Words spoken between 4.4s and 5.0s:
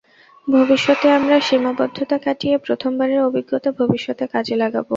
লাগাব।